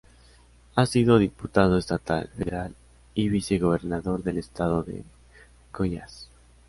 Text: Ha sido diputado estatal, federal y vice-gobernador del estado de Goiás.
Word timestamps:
Ha 0.73 0.87
sido 0.87 1.19
diputado 1.19 1.77
estatal, 1.77 2.27
federal 2.35 2.73
y 3.13 3.29
vice-gobernador 3.29 4.23
del 4.23 4.39
estado 4.39 4.81
de 4.81 5.03
Goiás. 5.71 6.27